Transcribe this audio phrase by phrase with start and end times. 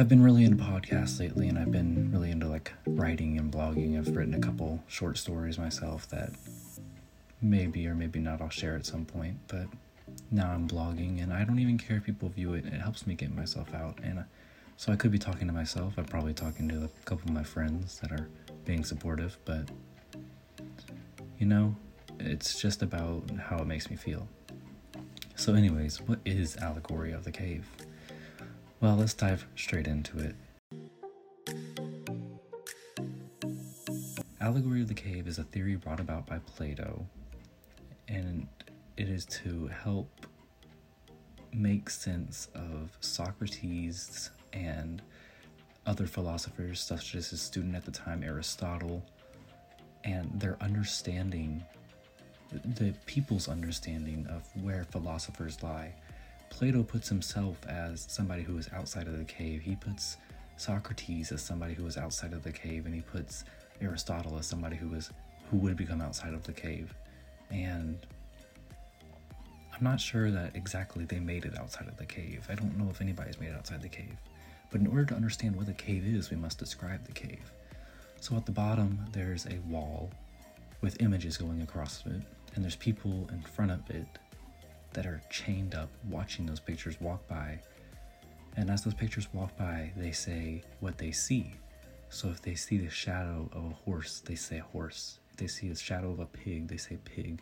[0.00, 3.98] I've been really into podcasts lately, and I've been really into like writing and blogging.
[3.98, 6.30] I've written a couple short stories myself that
[7.42, 9.66] maybe or maybe not I'll share at some point, but
[10.30, 12.64] now I'm blogging, and I don't even care if people view it.
[12.64, 14.22] It helps me get myself out, and uh,
[14.78, 15.92] so I could be talking to myself.
[15.98, 18.26] I'm probably talking to a couple of my friends that are
[18.64, 19.68] being supportive, but
[21.38, 21.76] you know,
[22.18, 24.26] it's just about how it makes me feel.
[25.36, 27.68] So, anyways, what is Allegory of the Cave?
[28.80, 30.34] Well, let's dive straight into it.
[34.40, 37.04] Allegory of the Cave is a theory brought about by Plato,
[38.08, 38.48] and
[38.96, 40.26] it is to help
[41.52, 45.02] make sense of Socrates and
[45.84, 49.04] other philosophers, such as his student at the time, Aristotle,
[50.04, 51.62] and their understanding,
[52.64, 55.92] the people's understanding of where philosophers lie.
[56.50, 59.62] Plato puts himself as somebody who is outside of the cave.
[59.62, 60.18] He puts
[60.56, 63.44] Socrates as somebody who is outside of the cave, and he puts
[63.80, 65.10] Aristotle as somebody who is
[65.50, 66.94] who would become outside of the cave.
[67.50, 67.98] And
[69.74, 72.46] I'm not sure that exactly they made it outside of the cave.
[72.50, 74.16] I don't know if anybody's made it outside the cave.
[74.70, 77.50] But in order to understand what the cave is, we must describe the cave.
[78.20, 80.10] So at the bottom, there's a wall
[80.82, 82.22] with images going across it,
[82.54, 84.06] and there's people in front of it
[84.92, 87.60] that are chained up watching those pictures walk by.
[88.56, 91.54] And as those pictures walk by, they say what they see.
[92.08, 95.20] So if they see the shadow of a horse, they say horse.
[95.30, 97.40] If they see the shadow of a pig, they say pig.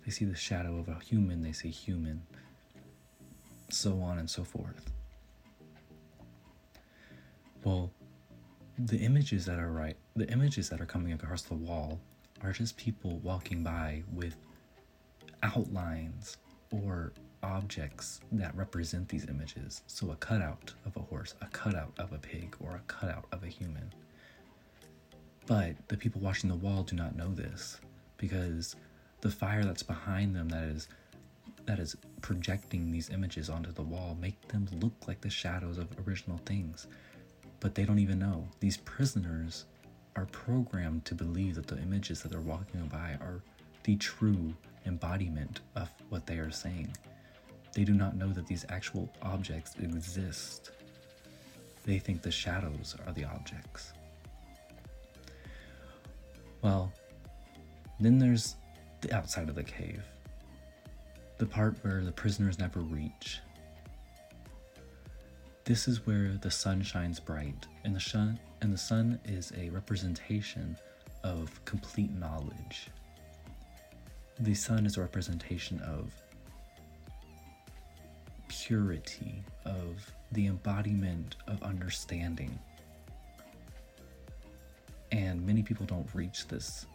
[0.00, 2.22] If they see the shadow of a human, they say human.
[3.68, 4.90] So on and so forth.
[7.62, 7.90] Well,
[8.78, 12.00] the images that are right, the images that are coming across the wall
[12.42, 14.36] are just people walking by with
[15.42, 16.38] outlines
[16.84, 19.82] or objects that represent these images.
[19.86, 23.42] So, a cutout of a horse, a cutout of a pig, or a cutout of
[23.44, 23.92] a human.
[25.46, 27.80] But the people watching the wall do not know this
[28.16, 28.74] because
[29.20, 30.88] the fire that's behind them that is
[31.66, 35.88] that is projecting these images onto the wall make them look like the shadows of
[36.06, 36.86] original things
[37.58, 39.64] but they don't even know these prisoners
[40.14, 43.42] are programmed to believe that the images that they're walking by are
[43.86, 44.52] the true
[44.84, 46.92] embodiment of what they are saying.
[47.72, 50.72] They do not know that these actual objects exist.
[51.84, 53.92] They think the shadows are the objects.
[56.62, 56.92] Well,
[58.00, 58.56] then there's
[59.02, 60.02] the outside of the cave,
[61.38, 63.38] the part where the prisoners never reach.
[65.62, 69.70] This is where the sun shines bright, and the sun and the sun is a
[69.70, 70.76] representation
[71.22, 72.90] of complete knowledge
[74.38, 76.12] the sun is a representation of
[78.48, 82.58] purity, of the embodiment of understanding.
[85.10, 86.86] And many people don't reach this.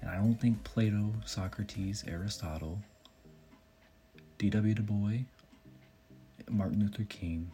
[0.00, 2.80] And I don't think Plato, Socrates, Aristotle,
[4.38, 4.74] D.W.
[4.74, 5.18] Du Bois,
[6.50, 7.52] Martin Luther King,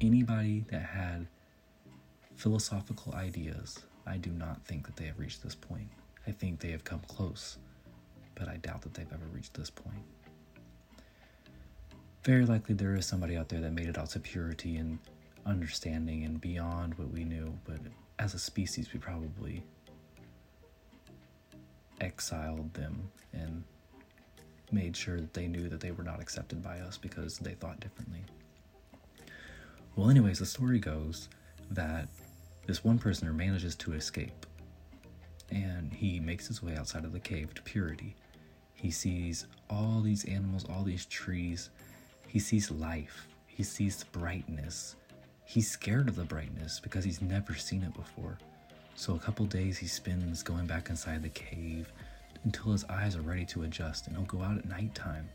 [0.00, 1.26] anybody that had
[2.36, 5.88] philosophical ideas, I do not think that they have reached this point.
[6.28, 7.58] I think they have come close
[8.34, 10.04] but I doubt that they've ever reached this point.
[12.24, 14.98] Very likely there is somebody out there that made it out to purity and
[15.44, 17.78] understanding and beyond what we knew, but
[18.18, 19.62] as a species, we probably
[22.00, 23.64] exiled them and
[24.70, 27.80] made sure that they knew that they were not accepted by us because they thought
[27.80, 28.24] differently.
[29.96, 31.28] Well, anyways, the story goes
[31.70, 32.08] that
[32.66, 34.46] this one prisoner manages to escape
[35.50, 38.16] and he makes his way outside of the cave to purity.
[38.74, 41.70] He sees all these animals, all these trees.
[42.26, 43.28] He sees life.
[43.46, 44.96] He sees brightness.
[45.44, 48.38] He's scared of the brightness because he's never seen it before.
[48.94, 51.92] So, a couple days he spends going back inside the cave
[52.44, 55.28] until his eyes are ready to adjust, and he'll go out at nighttime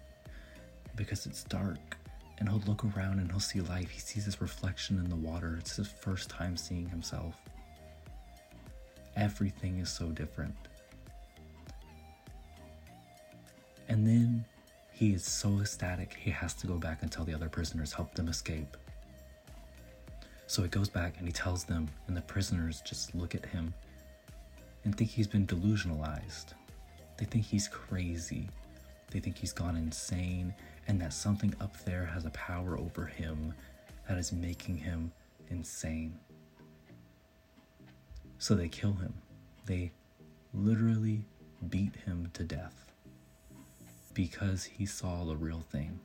[0.95, 1.97] because it's dark.
[2.39, 3.89] And he'll look around and he'll see life.
[3.89, 5.55] He sees his reflection in the water.
[5.59, 7.35] It's his first time seeing himself.
[9.15, 10.55] Everything is so different.
[14.97, 18.15] He is so ecstatic, he has to go back and tell the other prisoners, help
[18.15, 18.75] them escape.
[20.47, 23.75] So he goes back and he tells them, and the prisoners just look at him
[24.83, 26.55] and think he's been delusionalized.
[27.19, 28.49] They think he's crazy.
[29.11, 30.51] They think he's gone insane,
[30.87, 33.53] and that something up there has a power over him
[34.09, 35.11] that is making him
[35.51, 36.17] insane.
[38.39, 39.13] So they kill him.
[39.67, 39.91] They
[40.55, 41.23] literally
[41.69, 42.86] beat him to death
[44.17, 45.99] because he saw the real thing.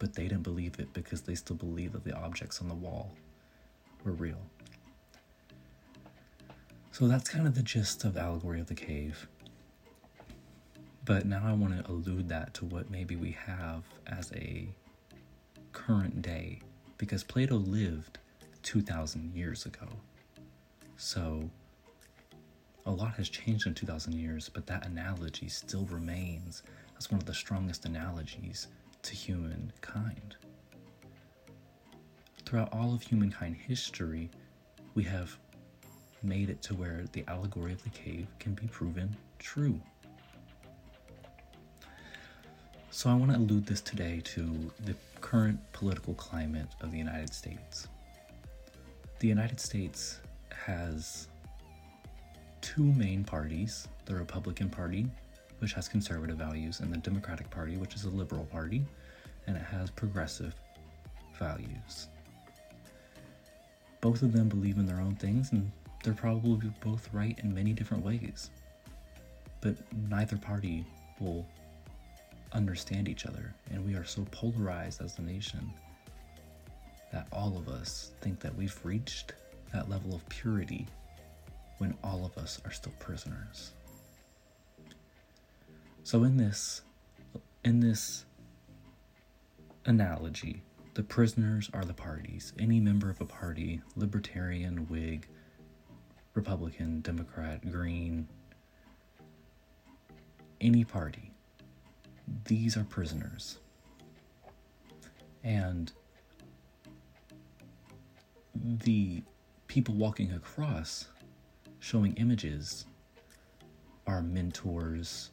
[0.00, 3.12] But they didn't believe it because they still believed that the objects on the wall
[4.02, 4.40] were real.
[6.90, 9.28] So that's kind of the gist of allegory of the cave.
[11.04, 14.66] But now I want to allude that to what maybe we have as a
[15.72, 16.58] current day,
[16.98, 18.18] because Plato lived
[18.64, 19.86] 2,000 years ago.
[20.96, 21.48] So
[22.86, 26.64] a lot has changed in 2,000 years, but that analogy still remains
[26.98, 28.68] as one of the strongest analogies
[29.02, 30.36] to humankind.
[32.44, 34.30] Throughout all of humankind history,
[34.94, 35.36] we have
[36.22, 39.80] made it to where the allegory of the cave can be proven true.
[42.90, 47.32] So I want to allude this today to the current political climate of the United
[47.34, 47.88] States.
[49.18, 50.20] The United States
[50.50, 51.28] has
[52.60, 55.06] two main parties the Republican Party,
[55.58, 58.84] which has conservative values, and the Democratic Party, which is a liberal party,
[59.46, 60.54] and it has progressive
[61.38, 62.08] values.
[64.00, 65.70] Both of them believe in their own things, and
[66.04, 68.50] they're probably both right in many different ways.
[69.60, 69.76] But
[70.08, 70.86] neither party
[71.18, 71.46] will
[72.52, 75.72] understand each other, and we are so polarized as a nation
[77.12, 79.32] that all of us think that we've reached
[79.72, 80.86] that level of purity
[81.78, 83.72] when all of us are still prisoners.
[86.06, 86.82] So in this
[87.64, 88.26] in this
[89.86, 90.62] analogy,
[90.94, 92.52] the prisoners are the parties.
[92.60, 95.26] Any member of a party, libertarian, Whig,
[96.34, 98.28] Republican, Democrat, Green,
[100.60, 101.32] any party,
[102.44, 103.58] these are prisoners.
[105.42, 105.90] And
[108.54, 109.24] the
[109.66, 111.08] people walking across
[111.80, 112.86] showing images
[114.06, 115.30] are mentors,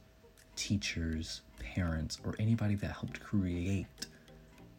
[0.56, 4.06] teachers, parents, or anybody that helped create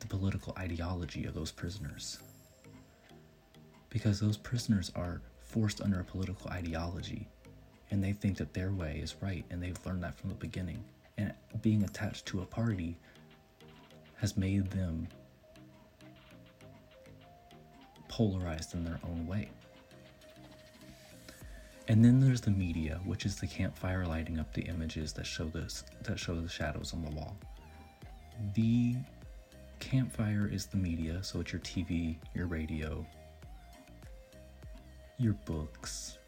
[0.01, 2.19] the political ideology of those prisoners.
[3.91, 7.29] Because those prisoners are forced under a political ideology
[7.91, 10.83] and they think that their way is right and they've learned that from the beginning.
[11.17, 11.33] And
[11.63, 12.97] being attached to a party
[14.17, 15.07] has made them
[18.09, 19.49] polarized in their own way.
[21.87, 25.45] And then there's the media, which is the campfire lighting up the images that show
[25.45, 27.37] this that show the shadows on the wall.
[28.55, 28.97] The
[29.81, 33.05] campfire is the media, so it's your TV, your radio,
[35.19, 36.19] your books,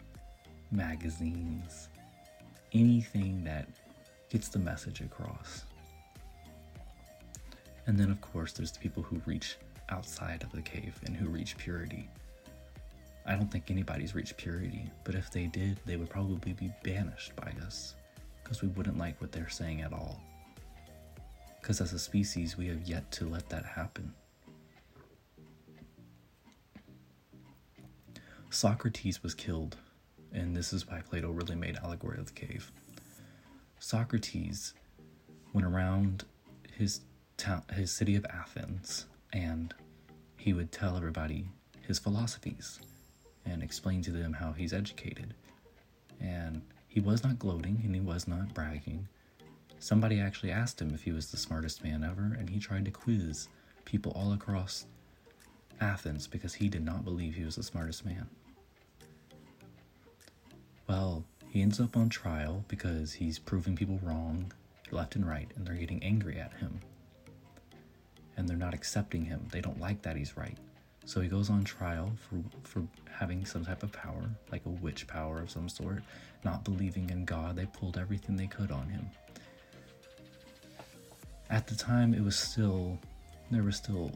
[0.71, 1.89] magazines,
[2.73, 3.67] anything that
[4.29, 5.65] gets the message across.
[7.87, 9.57] And then, of course, there's the people who reach
[9.89, 12.09] outside of the cave and who reach purity.
[13.29, 17.35] I don't think anybody's reached purity, but if they did, they would probably be banished
[17.35, 17.97] by us
[18.43, 20.23] because we wouldn't like what they're saying at all.
[21.61, 24.15] Because as a species, we have yet to let that happen.
[28.51, 29.77] Socrates was killed,
[30.33, 32.71] and this is why Plato really made Allegory of the Cave.
[33.81, 34.73] Socrates
[35.53, 36.25] went around
[36.73, 37.01] his
[37.37, 39.75] town, his city of Athens, and
[40.37, 41.49] he would tell everybody
[41.83, 42.79] his philosophies
[43.47, 45.35] and explain to them how he's educated.
[46.21, 49.09] And he was not gloating and he was not bragging.
[49.79, 52.91] Somebody actually asked him if he was the smartest man ever, and he tried to
[52.91, 53.49] quiz
[53.85, 54.87] people all across
[55.81, 58.27] Athens because he did not believe he was the smartest man.
[60.89, 64.53] Well, he ends up on trial because he's proving people wrong
[64.91, 66.81] left and right, and they're getting angry at him.
[68.37, 69.49] And they're not accepting him.
[69.51, 70.59] They don't like that he's right.
[71.05, 72.87] So he goes on trial for, for
[73.19, 76.03] having some type of power, like a witch power of some sort,
[76.45, 77.57] not believing in God.
[77.57, 79.07] They pulled everything they could on him.
[81.49, 82.99] At the time, it was still,
[83.51, 84.11] there were still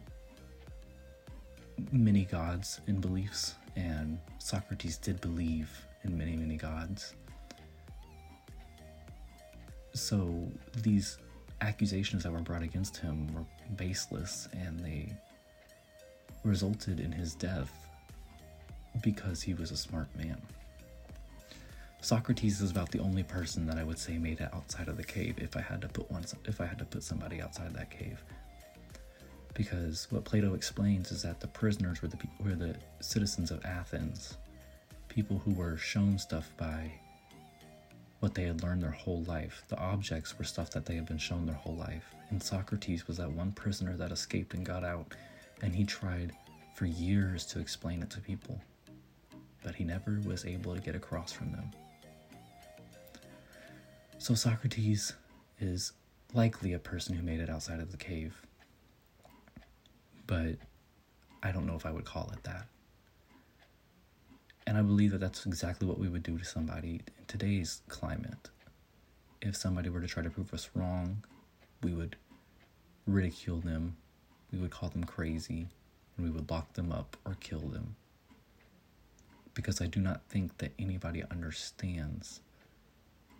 [1.92, 5.70] many gods in beliefs, and Socrates did believe
[6.04, 7.14] in many, many gods.
[9.94, 10.46] So
[10.82, 11.18] these
[11.62, 13.44] accusations that were brought against him were
[13.76, 15.14] baseless, and they
[16.44, 17.79] resulted in his death
[19.02, 20.40] because he was a smart man.
[22.02, 25.04] Socrates is about the only person that I would say made it outside of the
[25.04, 27.90] cave if I had to put one if I had to put somebody outside that
[27.90, 28.22] cave.
[29.52, 34.38] Because what Plato explains is that the prisoners were the were the citizens of Athens,
[35.08, 36.90] people who were shown stuff by
[38.20, 39.64] what they had learned their whole life.
[39.68, 42.14] The objects were stuff that they had been shown their whole life.
[42.30, 45.14] And Socrates was that one prisoner that escaped and got out
[45.62, 46.32] and he tried
[46.74, 48.60] for years to explain it to people,
[49.62, 51.70] but he never was able to get across from them.
[54.18, 55.14] So Socrates
[55.60, 55.92] is
[56.34, 58.34] likely a person who made it outside of the cave,
[60.26, 60.56] but
[61.42, 62.66] I don't know if I would call it that.
[64.66, 68.50] And I believe that that's exactly what we would do to somebody in today's climate.
[69.40, 71.24] If somebody were to try to prove us wrong,
[71.82, 72.16] we would
[73.06, 73.96] ridicule them,
[74.52, 75.66] we would call them crazy,
[76.16, 77.96] and we would lock them up or kill them.
[79.54, 82.40] Because I do not think that anybody understands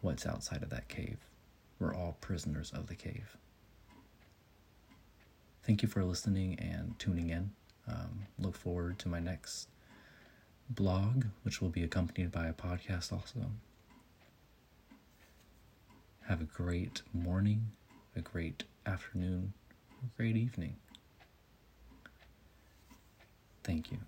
[0.00, 1.18] what's outside of that cave.
[1.78, 3.36] We're all prisoners of the cave.
[5.62, 7.52] Thank you for listening and tuning in.
[7.88, 9.68] Um, look forward to my next
[10.68, 13.50] blog, which will be accompanied by a podcast also.
[16.28, 17.72] Have a great morning,
[18.14, 19.52] a great afternoon,
[20.02, 20.76] a great evening.
[23.64, 23.98] Thank you.